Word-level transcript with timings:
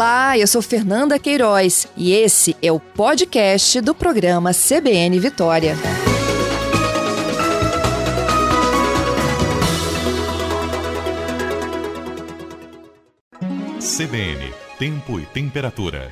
Olá, 0.00 0.38
eu 0.38 0.46
sou 0.46 0.62
Fernanda 0.62 1.18
Queiroz 1.18 1.86
e 1.94 2.14
esse 2.14 2.56
é 2.62 2.72
o 2.72 2.80
podcast 2.80 3.82
do 3.82 3.94
programa 3.94 4.50
CBN 4.54 5.20
Vitória. 5.20 5.76
CBN 13.78 14.54
Tempo 14.78 15.20
e 15.20 15.26
Temperatura. 15.26 16.10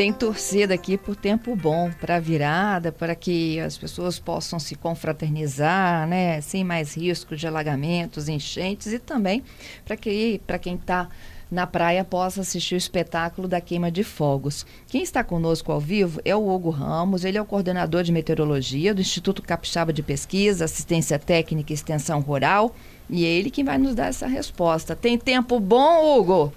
Tem 0.00 0.14
torcida 0.14 0.72
aqui 0.72 0.96
por 0.96 1.14
tempo 1.14 1.54
bom, 1.54 1.90
para 2.00 2.18
virada, 2.18 2.90
para 2.90 3.14
que 3.14 3.60
as 3.60 3.76
pessoas 3.76 4.18
possam 4.18 4.58
se 4.58 4.74
confraternizar, 4.74 6.08
né, 6.08 6.40
sem 6.40 6.64
mais 6.64 6.96
risco 6.96 7.36
de 7.36 7.46
alagamentos, 7.46 8.26
enchentes 8.26 8.94
e 8.94 8.98
também 8.98 9.44
para 9.84 9.98
que 9.98 10.40
para 10.46 10.58
quem 10.58 10.76
está 10.76 11.06
na 11.50 11.66
praia 11.66 12.02
possa 12.02 12.40
assistir 12.40 12.76
o 12.76 12.78
espetáculo 12.78 13.46
da 13.46 13.60
queima 13.60 13.90
de 13.90 14.02
fogos. 14.02 14.64
Quem 14.86 15.02
está 15.02 15.22
conosco 15.22 15.70
ao 15.70 15.78
vivo 15.78 16.18
é 16.24 16.34
o 16.34 16.48
Hugo 16.48 16.70
Ramos, 16.70 17.22
ele 17.22 17.36
é 17.36 17.42
o 17.42 17.44
coordenador 17.44 18.02
de 18.02 18.10
meteorologia 18.10 18.94
do 18.94 19.02
Instituto 19.02 19.42
Capixaba 19.42 19.92
de 19.92 20.02
Pesquisa, 20.02 20.64
Assistência 20.64 21.18
Técnica 21.18 21.74
e 21.74 21.74
Extensão 21.74 22.20
Rural, 22.20 22.74
e 23.10 23.26
é 23.26 23.28
ele 23.28 23.50
quem 23.50 23.64
vai 23.64 23.76
nos 23.76 23.94
dar 23.94 24.06
essa 24.06 24.26
resposta. 24.26 24.96
Tem 24.96 25.18
tempo 25.18 25.60
bom, 25.60 26.18
Hugo? 26.18 26.54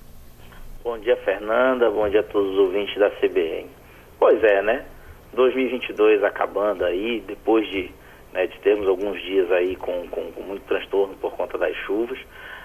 Bom 0.84 0.98
dia, 0.98 1.16
Fernanda. 1.16 1.90
Bom 1.90 2.10
dia 2.10 2.20
a 2.20 2.24
todos 2.24 2.52
os 2.52 2.58
ouvintes 2.58 3.00
da 3.00 3.10
CBN. 3.12 3.70
Pois 4.20 4.44
é, 4.44 4.62
né? 4.62 4.86
2022 5.32 6.22
acabando 6.26 6.84
aí, 6.84 7.24
depois 7.26 7.66
de, 7.70 7.90
né, 8.34 8.48
de 8.48 8.60
termos 8.60 8.86
alguns 8.90 9.22
dias 9.22 9.50
aí 9.54 9.78
com, 9.78 10.06
com, 10.10 10.30
com, 10.34 10.42
muito 10.42 10.66
transtorno 10.66 11.16
por 11.16 11.32
conta 11.38 11.58
das 11.58 11.74
chuvas, 11.86 12.20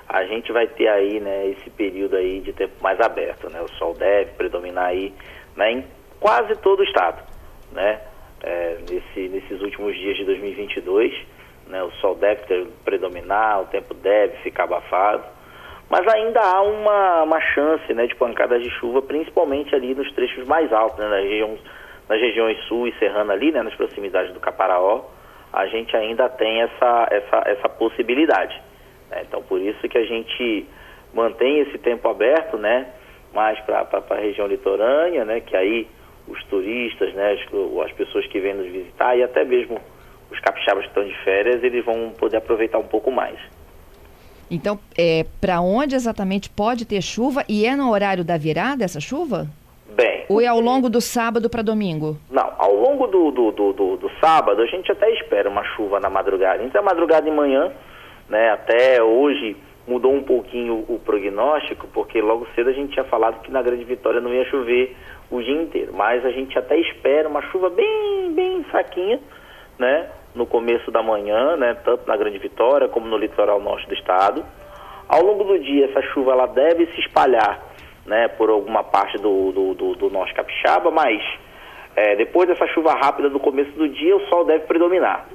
a 0.08 0.24
gente 0.24 0.50
vai 0.50 0.66
ter 0.66 0.88
aí, 0.88 1.20
né, 1.20 1.46
esse 1.46 1.70
período 1.70 2.16
aí 2.16 2.40
de 2.40 2.52
tempo 2.52 2.74
mais 2.80 2.98
aberto, 3.00 3.48
né? 3.50 3.62
O 3.62 3.68
sol 3.74 3.94
deve 3.94 4.32
predominar 4.32 4.86
aí, 4.86 5.14
né, 5.54 5.70
em 5.70 5.84
quase 6.18 6.56
todo 6.56 6.80
o 6.80 6.84
estado, 6.84 7.22
né? 7.70 8.00
É, 8.42 8.78
nesse, 8.90 9.28
nesses 9.28 9.62
últimos 9.62 9.96
dias 9.96 10.16
de 10.16 10.24
2022, 10.24 11.14
né, 11.68 11.84
o 11.84 11.92
sol 11.92 12.16
deve 12.16 12.42
ter, 12.46 12.66
predominar, 12.84 13.62
o 13.62 13.66
tempo 13.66 13.94
deve 13.94 14.38
ficar 14.38 14.64
abafado, 14.64 15.37
mas 15.90 16.06
ainda 16.06 16.40
há 16.40 16.62
uma, 16.62 17.22
uma 17.22 17.40
chance 17.40 17.92
né, 17.94 18.06
de 18.06 18.14
pancadas 18.14 18.62
de 18.62 18.70
chuva, 18.72 19.00
principalmente 19.00 19.74
ali 19.74 19.94
nos 19.94 20.10
trechos 20.12 20.46
mais 20.46 20.70
altos, 20.72 20.98
né, 20.98 21.08
nas, 21.08 21.22
regiões, 21.22 21.60
nas 22.08 22.20
regiões 22.20 22.58
sul 22.64 22.86
e 22.86 22.92
serrana 22.98 23.32
ali, 23.32 23.50
né, 23.50 23.62
nas 23.62 23.74
proximidades 23.74 24.32
do 24.34 24.40
Caparaó, 24.40 25.04
a 25.50 25.66
gente 25.66 25.96
ainda 25.96 26.28
tem 26.28 26.60
essa, 26.60 27.08
essa, 27.10 27.42
essa 27.46 27.68
possibilidade. 27.70 28.54
Né? 29.10 29.22
Então, 29.26 29.42
por 29.42 29.60
isso 29.60 29.88
que 29.88 29.96
a 29.96 30.04
gente 30.04 30.66
mantém 31.14 31.60
esse 31.60 31.78
tempo 31.78 32.06
aberto, 32.06 32.58
né, 32.58 32.88
mais 33.32 33.58
para 33.60 33.86
a 34.10 34.14
região 34.16 34.46
litorânea, 34.46 35.24
né, 35.24 35.40
que 35.40 35.56
aí 35.56 35.88
os 36.26 36.42
turistas, 36.44 37.14
né, 37.14 37.32
as, 37.32 37.86
as 37.86 37.92
pessoas 37.92 38.26
que 38.26 38.38
vêm 38.38 38.52
nos 38.52 38.66
visitar 38.66 39.16
e 39.16 39.22
até 39.22 39.42
mesmo 39.42 39.80
os 40.30 40.38
capixabas 40.40 40.84
que 40.84 40.90
estão 40.90 41.04
de 41.04 41.14
férias, 41.24 41.64
eles 41.64 41.82
vão 41.82 42.10
poder 42.10 42.36
aproveitar 42.36 42.76
um 42.76 42.86
pouco 42.86 43.10
mais. 43.10 43.38
Então, 44.50 44.78
é, 44.96 45.24
para 45.40 45.60
onde 45.60 45.94
exatamente 45.94 46.48
pode 46.48 46.84
ter 46.84 47.02
chuva 47.02 47.44
e 47.48 47.66
é 47.66 47.76
no 47.76 47.90
horário 47.90 48.24
da 48.24 48.36
virada 48.36 48.84
essa 48.84 49.00
chuva? 49.00 49.46
Bem. 49.94 50.24
Ou 50.28 50.40
é 50.40 50.46
ao 50.46 50.60
longo 50.60 50.88
do 50.88 51.00
sábado 51.00 51.50
para 51.50 51.62
domingo? 51.62 52.16
Não, 52.30 52.52
ao 52.56 52.74
longo 52.74 53.06
do, 53.06 53.30
do, 53.30 53.50
do, 53.50 53.72
do, 53.72 53.96
do 53.96 54.10
sábado 54.20 54.62
a 54.62 54.66
gente 54.66 54.90
até 54.92 55.10
espera 55.14 55.48
uma 55.48 55.64
chuva 55.64 55.98
na 55.98 56.08
madrugada. 56.08 56.62
Então, 56.62 56.80
a 56.80 56.84
madrugada 56.84 57.28
de 57.28 57.36
manhã, 57.36 57.72
né, 58.28 58.50
até 58.50 59.02
hoje 59.02 59.56
mudou 59.88 60.12
um 60.12 60.22
pouquinho 60.22 60.84
o 60.88 61.00
prognóstico, 61.04 61.88
porque 61.88 62.20
logo 62.20 62.46
cedo 62.54 62.68
a 62.68 62.72
gente 62.72 62.92
tinha 62.92 63.06
falado 63.06 63.40
que 63.40 63.50
na 63.50 63.62
Grande 63.62 63.84
Vitória 63.84 64.20
não 64.20 64.32
ia 64.32 64.44
chover 64.44 64.94
o 65.30 65.42
dia 65.42 65.62
inteiro. 65.62 65.92
Mas 65.94 66.24
a 66.24 66.30
gente 66.30 66.58
até 66.58 66.78
espera 66.78 67.28
uma 67.28 67.42
chuva 67.50 67.70
bem, 67.70 68.32
bem 68.34 68.62
fraquinha, 68.64 69.18
né? 69.78 70.08
no 70.34 70.46
começo 70.46 70.90
da 70.90 71.02
manhã, 71.02 71.56
né, 71.56 71.76
tanto 71.84 72.06
na 72.06 72.16
Grande 72.16 72.38
Vitória 72.38 72.88
como 72.88 73.06
no 73.06 73.18
litoral 73.18 73.60
norte 73.60 73.86
do 73.88 73.94
estado. 73.94 74.44
Ao 75.08 75.22
longo 75.22 75.44
do 75.44 75.58
dia, 75.58 75.86
essa 75.86 76.02
chuva 76.12 76.32
ela 76.32 76.46
deve 76.46 76.86
se 76.86 77.00
espalhar 77.00 77.60
né, 78.06 78.28
por 78.28 78.48
alguma 78.48 78.84
parte 78.84 79.18
do, 79.18 79.52
do, 79.52 79.74
do, 79.74 79.94
do 79.94 80.10
norte 80.10 80.34
capixaba, 80.34 80.90
mas 80.90 81.20
é, 81.96 82.14
depois 82.16 82.48
dessa 82.48 82.66
chuva 82.68 82.92
rápida 82.92 83.28
do 83.28 83.40
começo 83.40 83.72
do 83.72 83.88
dia, 83.88 84.16
o 84.16 84.26
sol 84.28 84.44
deve 84.44 84.64
predominar. 84.66 85.26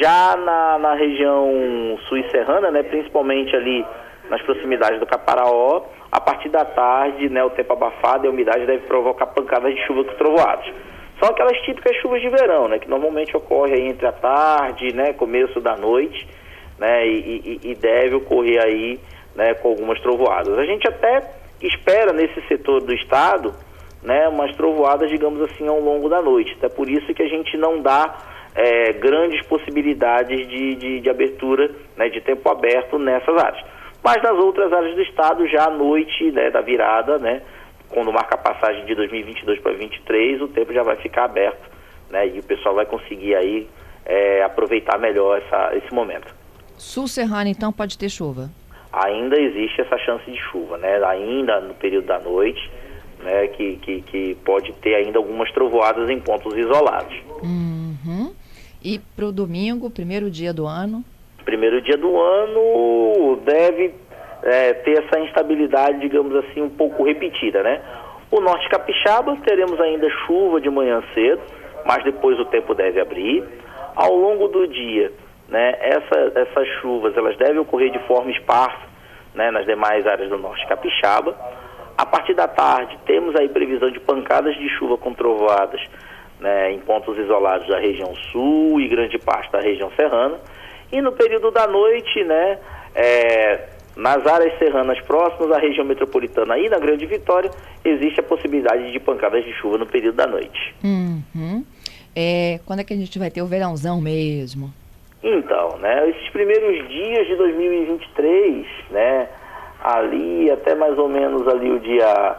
Já 0.00 0.36
na, 0.36 0.78
na 0.78 0.94
região 0.94 1.98
sul 2.08 2.18
e 2.18 2.30
serrana, 2.30 2.70
né, 2.70 2.82
principalmente 2.82 3.54
ali 3.54 3.84
nas 4.30 4.40
proximidades 4.42 5.00
do 5.00 5.06
Caparaó, 5.06 5.82
a 6.10 6.20
partir 6.20 6.48
da 6.48 6.64
tarde, 6.64 7.28
né, 7.28 7.42
o 7.42 7.50
tempo 7.50 7.72
abafado 7.72 8.24
e 8.24 8.28
a 8.28 8.30
umidade 8.30 8.64
deve 8.64 8.86
provocar 8.86 9.26
pancadas 9.26 9.74
de 9.74 9.80
chuva 9.86 10.04
com 10.04 10.14
trovoadas. 10.14 10.66
São 11.18 11.28
aquelas 11.28 11.56
típicas 11.62 11.96
chuvas 11.96 12.20
de 12.20 12.28
verão, 12.28 12.68
né? 12.68 12.78
Que 12.78 12.88
normalmente 12.88 13.36
ocorre 13.36 13.74
aí 13.74 13.88
entre 13.88 14.06
a 14.06 14.12
tarde, 14.12 14.94
né? 14.94 15.12
Começo 15.12 15.60
da 15.60 15.76
noite, 15.76 16.26
né? 16.78 17.06
E, 17.06 17.60
e, 17.62 17.70
e 17.70 17.74
deve 17.74 18.16
ocorrer 18.16 18.62
aí, 18.62 18.98
né? 19.34 19.54
Com 19.54 19.68
algumas 19.68 20.00
trovoadas. 20.00 20.58
A 20.58 20.64
gente 20.64 20.86
até 20.88 21.22
espera 21.60 22.12
nesse 22.12 22.40
setor 22.48 22.80
do 22.82 22.92
estado, 22.94 23.54
né? 24.02 24.28
Umas 24.28 24.54
trovoadas, 24.56 25.08
digamos 25.08 25.40
assim, 25.42 25.68
ao 25.68 25.80
longo 25.80 26.08
da 26.08 26.20
noite. 26.20 26.54
Até 26.58 26.68
por 26.68 26.90
isso 26.90 27.14
que 27.14 27.22
a 27.22 27.28
gente 27.28 27.56
não 27.56 27.80
dá 27.80 28.16
é, 28.54 28.92
grandes 28.94 29.44
possibilidades 29.46 30.48
de, 30.48 30.74
de, 30.74 31.00
de 31.00 31.10
abertura, 31.10 31.70
né? 31.96 32.08
De 32.08 32.20
tempo 32.22 32.50
aberto 32.50 32.98
nessas 32.98 33.36
áreas. 33.36 33.64
Mas 34.02 34.20
nas 34.20 34.36
outras 34.36 34.72
áreas 34.72 34.94
do 34.96 35.02
estado, 35.02 35.46
já 35.48 35.68
à 35.68 35.70
noite, 35.70 36.32
né? 36.32 36.50
Da 36.50 36.60
virada, 36.60 37.18
né? 37.18 37.40
Quando 37.94 38.12
marca 38.12 38.34
a 38.34 38.38
passagem 38.38 38.84
de 38.84 38.94
2022 38.94 39.60
para 39.60 39.70
2023, 39.72 40.42
o 40.42 40.48
tempo 40.48 40.72
já 40.74 40.82
vai 40.82 40.96
ficar 40.96 41.24
aberto, 41.24 41.70
né? 42.10 42.26
E 42.26 42.40
o 42.40 42.42
pessoal 42.42 42.74
vai 42.74 42.84
conseguir 42.84 43.36
aí 43.36 43.68
é, 44.04 44.42
aproveitar 44.42 44.98
melhor 44.98 45.38
essa, 45.38 45.76
esse 45.76 45.94
momento. 45.94 46.34
Sul 46.76 47.06
Serrano, 47.06 47.48
então, 47.48 47.72
pode 47.72 47.96
ter 47.96 48.08
chuva? 48.08 48.50
Ainda 48.92 49.40
existe 49.40 49.80
essa 49.80 49.96
chance 49.98 50.28
de 50.28 50.36
chuva, 50.36 50.76
né? 50.76 51.02
Ainda 51.04 51.60
no 51.60 51.74
período 51.74 52.06
da 52.06 52.18
noite, 52.18 52.70
né? 53.22 53.46
Que, 53.48 53.76
que, 53.76 54.02
que 54.02 54.34
pode 54.44 54.72
ter 54.74 54.96
ainda 54.96 55.18
algumas 55.18 55.50
trovoadas 55.52 56.10
em 56.10 56.20
pontos 56.20 56.56
isolados. 56.56 57.14
Uhum. 57.42 58.34
E 58.82 58.98
para 58.98 59.26
o 59.26 59.32
domingo, 59.32 59.88
primeiro 59.88 60.30
dia 60.30 60.52
do 60.52 60.66
ano? 60.66 61.04
Primeiro 61.44 61.80
dia 61.80 61.96
do 61.96 62.20
ano 62.20 63.36
deve 63.44 63.94
é, 64.44 64.74
ter 64.74 65.02
essa 65.02 65.18
instabilidade, 65.20 65.98
digamos 66.00 66.34
assim, 66.36 66.62
um 66.62 66.70
pouco 66.70 67.02
repetida, 67.02 67.62
né? 67.62 67.80
O 68.30 68.40
norte 68.40 68.68
capixaba 68.68 69.36
teremos 69.46 69.80
ainda 69.80 70.08
chuva 70.26 70.60
de 70.60 70.68
manhã 70.68 71.02
cedo, 71.14 71.40
mas 71.84 72.04
depois 72.04 72.38
o 72.38 72.44
tempo 72.46 72.74
deve 72.74 73.00
abrir. 73.00 73.44
Ao 73.96 74.14
longo 74.14 74.48
do 74.48 74.66
dia, 74.66 75.12
né, 75.48 75.76
essa, 75.80 76.32
essas 76.34 76.68
chuvas 76.80 77.16
elas 77.16 77.36
devem 77.36 77.58
ocorrer 77.58 77.90
de 77.90 77.98
forma 78.00 78.30
esparsa 78.30 78.82
né, 79.34 79.50
nas 79.50 79.64
demais 79.64 80.06
áreas 80.06 80.28
do 80.28 80.38
norte 80.38 80.66
capixaba. 80.66 81.36
A 81.96 82.04
partir 82.04 82.34
da 82.34 82.48
tarde, 82.48 82.98
temos 83.06 83.36
aí 83.36 83.48
previsão 83.48 83.90
de 83.90 84.00
pancadas 84.00 84.54
de 84.56 84.68
chuva 84.70 84.98
com 84.98 85.14
trovoadas 85.14 85.80
né, 86.40 86.72
em 86.72 86.80
pontos 86.80 87.16
isolados 87.16 87.68
da 87.68 87.78
região 87.78 88.14
sul 88.32 88.80
e 88.80 88.88
grande 88.88 89.18
parte 89.18 89.50
da 89.52 89.60
região 89.60 89.90
serrana. 89.92 90.38
E 90.90 91.00
no 91.00 91.12
período 91.12 91.50
da 91.50 91.66
noite, 91.66 92.24
né, 92.24 92.58
é, 92.94 93.73
nas 93.96 94.26
áreas 94.26 94.58
serranas 94.58 95.00
próximas 95.02 95.52
à 95.52 95.58
região 95.58 95.84
metropolitana 95.84 96.58
e 96.58 96.68
na 96.68 96.78
Grande 96.78 97.06
Vitória, 97.06 97.50
existe 97.84 98.20
a 98.20 98.22
possibilidade 98.22 98.90
de 98.90 98.98
pancadas 98.98 99.44
de 99.44 99.52
chuva 99.52 99.78
no 99.78 99.86
período 99.86 100.16
da 100.16 100.26
noite. 100.26 100.74
Uhum. 100.82 101.64
É, 102.14 102.60
quando 102.66 102.80
é 102.80 102.84
que 102.84 102.92
a 102.92 102.96
gente 102.96 103.18
vai 103.18 103.30
ter 103.30 103.42
o 103.42 103.46
verãozão 103.46 104.00
mesmo? 104.00 104.72
Então, 105.22 105.78
né, 105.78 106.10
esses 106.10 106.28
primeiros 106.30 106.88
dias 106.88 107.26
de 107.26 107.36
2023, 107.36 108.66
né, 108.90 109.28
ali 109.82 110.50
até 110.50 110.74
mais 110.74 110.98
ou 110.98 111.08
menos 111.08 111.46
ali 111.48 111.70
o 111.70 111.80
dia 111.80 112.36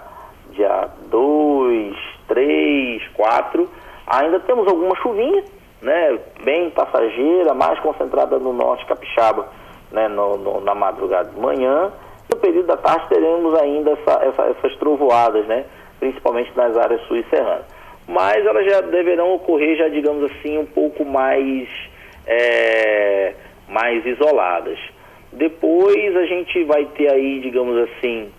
dia 0.52 0.88
2, 1.10 1.96
3, 2.28 3.08
4, 3.14 3.70
ainda 4.08 4.40
temos 4.42 4.68
alguma 4.68 4.96
chuvinha, 4.96 5.44
né, 5.82 6.18
bem 6.44 6.70
passageira, 6.70 7.54
mais 7.54 7.78
concentrada 7.80 8.40
no 8.40 8.54
norte 8.54 8.86
capixaba 8.86 9.50
né, 9.92 10.08
no, 10.08 10.38
no, 10.38 10.62
na 10.62 10.76
madrugada 10.76 11.30
de 11.30 11.40
manhã. 11.40 11.92
No 12.30 12.38
período 12.38 12.68
da 12.68 12.78
tarde 12.78 13.08
teremos 13.10 13.54
ainda 13.60 13.92
essa, 13.92 14.26
essa, 14.26 14.44
essas 14.44 14.76
trovoadas, 14.78 15.46
né, 15.48 15.66
principalmente 16.00 16.52
nas 16.56 16.76
áreas 16.78 17.02
sul 17.08 17.18
e 17.18 17.24
serranas. 17.30 17.66
Mas 18.08 18.46
elas 18.46 18.66
já 18.66 18.82
deverão 18.82 19.34
ocorrer, 19.34 19.78
já 19.78 19.88
digamos 19.88 20.32
assim, 20.32 20.58
um 20.58 20.66
pouco 20.66 21.04
mais, 21.04 21.68
é, 22.28 23.34
mais 23.68 24.06
isoladas. 24.06 24.78
Depois 25.32 26.16
a 26.16 26.26
gente 26.26 26.64
vai 26.64 26.86
ter 26.86 27.12
aí, 27.12 27.40
digamos 27.40 27.78
assim, 27.90 28.32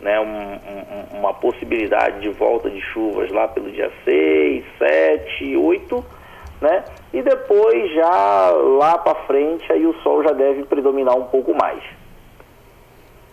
né, 0.00 0.20
um, 0.20 1.16
um, 1.16 1.18
uma 1.18 1.32
possibilidade 1.32 2.20
de 2.20 2.28
volta 2.28 2.68
de 2.68 2.80
chuvas 2.80 3.30
lá 3.30 3.48
pelo 3.48 3.70
dia 3.70 3.90
6, 4.04 4.64
7, 4.78 5.56
8, 5.56 6.04
né? 6.60 6.84
E 7.14 7.22
depois 7.22 7.92
já 7.92 8.50
lá 8.50 8.98
para 8.98 9.14
frente 9.24 9.72
aí 9.72 9.86
o 9.86 9.94
sol 10.02 10.24
já 10.24 10.32
deve 10.32 10.64
predominar 10.64 11.16
um 11.16 11.26
pouco 11.26 11.54
mais. 11.54 11.80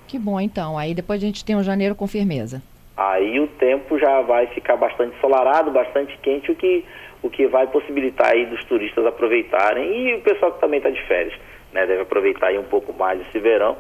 Que 0.08 0.20
bom 0.20 0.40
então. 0.40 0.78
Aí 0.78 0.94
depois 0.94 1.22
a 1.22 1.26
gente 1.26 1.44
tem 1.44 1.56
um 1.56 1.64
janeiro 1.64 1.96
com 1.96 2.06
firmeza. 2.06 2.62
Aí 2.96 3.40
o 3.40 3.48
tempo 3.48 3.98
já 3.98 4.22
vai 4.22 4.46
ficar 4.48 4.78
bastante 4.78 5.18
ensolarado, 5.18 5.72
bastante 5.72 6.16
quente, 6.20 6.52
o 6.52 6.56
que, 6.56 6.86
o 7.24 7.30
que 7.30 7.48
vai 7.48 7.66
possibilitar 7.66 8.34
aí 8.34 8.46
dos 8.46 8.64
turistas 8.66 9.04
aproveitarem 9.04 9.92
e 9.92 10.14
o 10.14 10.22
pessoal 10.22 10.52
que 10.52 10.60
também 10.60 10.78
está 10.78 10.92
de 10.92 11.02
férias, 11.08 11.34
né, 11.74 11.88
deve 11.88 12.04
aproveitar 12.04 12.48
aí 12.48 12.60
um 12.60 12.66
pouco 12.66 12.94
mais 12.94 13.20
esse 13.22 13.40
verão, 13.40 13.76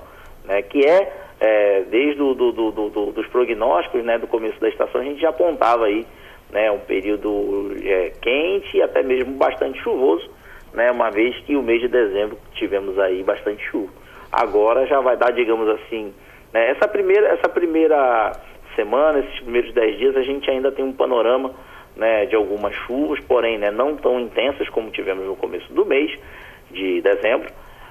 né, 0.46 0.64
que 0.64 0.84
é, 0.84 1.14
é 1.40 1.82
desde 1.92 2.20
o, 2.20 2.34
do, 2.34 2.52
do, 2.52 2.72
do, 2.72 3.12
dos 3.12 3.28
prognósticos, 3.28 4.04
né, 4.04 4.18
do 4.18 4.26
começo 4.26 4.60
da 4.60 4.70
estação, 4.70 5.02
a 5.02 5.04
gente 5.04 5.22
já 5.22 5.30
apontava 5.30 5.86
aí, 5.86 6.08
né, 6.52 6.72
um 6.72 6.80
período 6.80 7.72
é, 7.84 8.12
quente 8.22 8.78
e 8.78 8.82
até 8.82 9.02
mesmo 9.02 9.34
bastante 9.34 9.80
chuvoso, 9.82 10.30
né, 10.74 10.92
uma 10.92 11.10
vez 11.10 11.36
que 11.46 11.56
o 11.56 11.64
mês 11.64 11.82
de 11.82 11.88
dezembro 11.88 12.38
tivemos 12.54 12.98
aí 13.00 13.24
bastante 13.24 13.64
chuva. 13.70 13.92
Agora 14.32 14.86
já 14.88 15.00
vai 15.02 15.18
dar, 15.18 15.32
digamos 15.32 15.68
assim, 15.70 16.14
né, 16.54 16.72
essa 16.72 16.88
primeira, 16.88 17.28
essa 17.30 17.50
primeira 17.50 18.32
semana, 18.76 19.20
esses 19.20 19.40
primeiros 19.42 19.74
dez 19.74 19.98
dias, 19.98 20.16
a 20.16 20.22
gente 20.22 20.50
ainda 20.50 20.72
tem 20.72 20.84
um 20.84 20.94
panorama 20.94 21.54
né, 21.96 22.26
de 22.26 22.36
algumas 22.36 22.74
chuvas, 22.88 23.20
porém 23.22 23.58
né, 23.58 23.72
não 23.72 23.96
tão 23.96 24.20
intensas 24.20 24.68
como 24.70 24.92
tivemos 24.92 25.26
no 25.26 25.36
começo 25.36 25.72
do 25.74 25.86
mês 25.86 26.12
de 26.70 27.02
dezembro. 27.02 27.50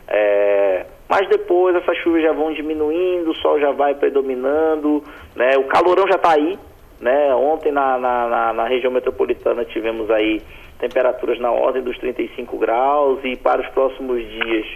É, 0.09 0.87
mas 1.09 1.29
depois 1.29 1.77
essas 1.77 1.97
chuvas 1.99 2.23
já 2.23 2.33
vão 2.33 2.53
diminuindo, 2.53 3.31
o 3.31 3.35
sol 3.37 3.61
já 3.61 3.71
vai 3.71 3.95
predominando, 3.95 5.05
né, 5.37 5.56
o 5.56 5.65
calorão 5.65 6.06
já 6.09 6.17
está 6.17 6.33
aí. 6.33 6.59
Né, 7.00 7.35
ontem 7.35 7.73
na, 7.73 7.97
na, 7.97 8.52
na, 8.52 8.64
região 8.67 8.93
metropolitana 8.93 9.64
tivemos 9.64 10.11
aí 10.11 10.43
temperaturas 10.79 11.38
na 11.41 11.50
ordem 11.50 11.82
dos 11.82 11.97
35 11.97 12.58
graus 12.58 13.20
e 13.25 13.37
para 13.37 13.62
os 13.62 13.69
próximos 13.69 14.23
dias, 14.23 14.67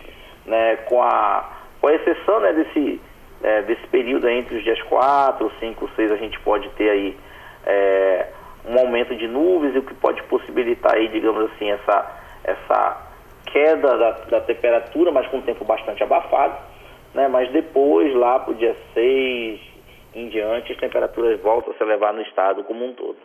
né, 0.47 0.77
com, 0.89 1.03
a, 1.03 1.45
com 1.83 1.89
a 1.89 1.95
exceção 1.95 2.41
né, 2.41 2.55
desse 2.55 2.99
é, 3.45 3.61
desse 3.61 3.87
período 3.89 4.27
entre 4.27 4.57
os 4.57 4.65
dias 4.65 4.81
4, 4.85 5.53
5, 5.61 5.91
6, 5.95 6.13
a 6.13 6.17
gente 6.17 6.41
pode 6.41 6.67
ter 6.71 6.89
aí 6.89 7.17
é, 7.67 8.29
um 8.67 8.79
aumento 8.79 9.15
de 9.15 9.29
nuvens, 9.29 9.77
o 9.77 9.83
que 9.83 9.95
pode 9.95 10.23
possibilitar 10.25 10.95
aí, 10.95 11.09
digamos 11.09 11.51
assim, 11.53 11.71
essa, 11.71 12.21
essa 12.43 13.07
queda 13.53 13.99
da, 13.99 14.11
da 14.31 14.41
temperatura, 14.41 15.13
mas 15.13 15.27
com 15.29 15.37
um 15.37 15.43
tempo 15.43 15.63
bastante 15.63 16.03
abafado, 16.03 16.57
né? 17.13 17.29
Mas 17.29 17.51
depois, 17.53 18.15
lá 18.15 18.39
para 18.39 18.53
o 18.53 18.55
dia 18.55 18.75
6 18.95 19.61
em 20.15 20.29
diante, 20.29 20.73
as 20.73 20.79
temperaturas 20.79 21.41
voltam 21.41 21.73
a 21.73 21.77
se 21.77 21.83
elevar 21.83 22.13
no 22.13 22.23
estado 22.23 22.63
como 22.65 22.85
um 22.85 22.93
todo. 22.93 23.17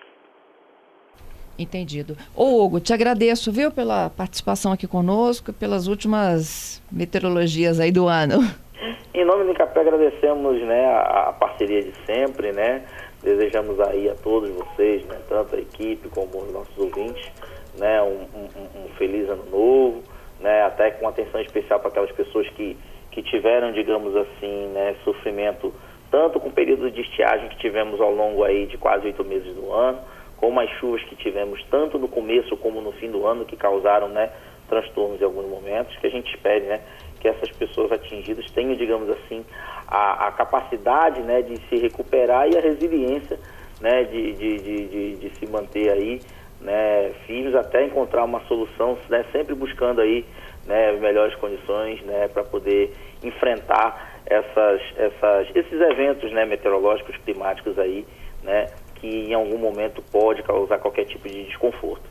Entendido. 1.58 2.16
Ô 2.36 2.64
Hugo, 2.64 2.80
te 2.80 2.94
agradeço, 2.94 3.52
viu, 3.52 3.70
pela 3.70 4.10
participação 4.10 4.72
aqui 4.72 4.88
conosco, 4.88 5.52
pelas 5.52 5.88
últimas 5.88 6.82
meteorologias 6.90 7.80
aí 7.80 7.92
do 7.92 8.08
ano. 8.08 8.40
Em 9.14 9.26
nome 9.26 9.44
do 9.44 9.52
Incapé 9.52 9.82
agradecemos 9.82 10.62
né, 10.62 10.86
a, 10.86 11.30
a, 11.30 11.34
parceria 11.34 11.84
de 11.84 11.94
sempre, 12.06 12.54
né? 12.54 12.86
Desejamos 13.22 13.78
aí 13.82 14.10
a 14.10 14.16
todos 14.16 14.50
vocês, 14.52 15.04
né, 15.06 15.20
tanto 15.28 15.56
a 15.56 15.60
equipe 15.60 16.08
como 16.10 16.38
os 16.38 16.54
nossos 16.54 16.78
ouvintes, 16.78 17.30
né, 17.78 18.02
um, 18.02 18.26
um, 18.34 18.86
um 18.86 18.90
feliz 18.98 19.28
ano 19.28 19.44
novo, 19.52 20.04
né, 20.40 20.62
até 20.62 20.92
com 20.92 21.08
atenção 21.08 21.42
especial 21.42 21.82
para 21.82 21.90
aquelas 21.90 22.12
pessoas 22.14 22.48
que, 22.52 22.78
que 23.12 23.22
tiveram, 23.24 23.74
digamos 23.74 24.16
assim, 24.16 24.68
né, 24.68 24.96
sofrimento 25.04 25.74
tanto 26.12 26.40
com 26.40 26.50
o 26.50 26.52
período 26.52 26.90
de 26.92 27.02
estiagem 27.02 27.50
que 27.50 27.58
tivemos 27.58 28.00
ao 28.02 28.12
longo 28.14 28.44
aí 28.44 28.66
de 28.66 28.78
quase 28.78 29.06
oito 29.06 29.24
meses 29.24 29.54
do 29.56 29.72
ano, 29.72 30.00
como 30.38 30.60
as 30.60 30.70
chuvas 30.80 31.04
que 31.04 31.16
tivemos 31.16 31.64
tanto 31.70 32.00
no 32.00 32.08
começo 32.08 32.56
como 32.58 32.82
no 32.82 32.92
fim 32.94 33.12
do 33.12 33.26
ano, 33.28 33.46
que 33.46 33.58
causaram 33.58 34.08
né, 34.08 34.32
transtornos 34.70 35.22
em 35.22 35.26
alguns 35.26 35.48
momentos, 35.50 35.96
que 35.98 36.08
a 36.08 36.10
gente 36.10 36.34
espere 36.34 36.66
né, 36.66 36.82
que 37.20 37.28
essas 37.28 37.50
pessoas 37.52 37.92
atingidas 37.92 38.50
tenham, 38.52 38.76
digamos 38.76 39.10
assim, 39.10 39.46
a, 39.88 40.28
a 40.28 40.32
capacidade 40.32 41.22
né, 41.22 41.42
de 41.42 41.58
se 41.68 41.76
recuperar 41.76 42.48
e 42.50 42.58
a 42.58 42.62
resiliência 42.62 43.38
né, 43.82 44.04
de, 44.04 44.34
de, 44.34 44.58
de, 44.58 45.16
de, 45.16 45.30
se 45.36 45.46
manter 45.48 45.92
aí 45.92 46.22
né, 46.62 47.12
firmes 47.26 47.56
até 47.56 47.86
encontrar 47.86 48.24
uma 48.24 48.42
solução, 48.42 48.98
né, 49.10 49.26
sempre 49.32 49.56
buscando 49.56 50.02
aí 50.02 50.26
né, 50.66 50.94
melhores 50.94 51.36
condições 51.36 52.02
né, 52.04 52.28
para 52.28 52.44
poder 52.44 52.94
enfrentar 53.24 54.19
essas, 54.30 54.81
essas, 54.96 55.48
esses 55.56 55.81
eventos 55.81 56.31
né, 56.31 56.46
meteorológicos, 56.46 57.18
climáticos 57.26 57.78
aí, 57.80 58.06
né, 58.44 58.68
que 58.96 59.08
em 59.08 59.34
algum 59.34 59.58
momento 59.58 60.02
pode 60.12 60.44
causar 60.44 60.78
qualquer 60.80 61.06
tipo 61.06 61.28
de 61.28 61.46
desconforto. 61.46 62.04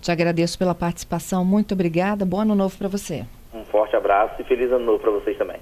Te 0.00 0.10
agradeço 0.10 0.58
pela 0.58 0.74
participação, 0.74 1.44
muito 1.44 1.74
obrigada, 1.74 2.24
bom 2.24 2.40
ano 2.40 2.54
novo 2.54 2.76
para 2.76 2.88
você. 2.88 3.24
Um 3.52 3.64
forte 3.64 3.96
abraço 3.96 4.40
e 4.40 4.44
feliz 4.44 4.70
ano 4.70 4.84
novo 4.84 4.98
para 4.98 5.10
vocês 5.10 5.36
também. 5.36 5.60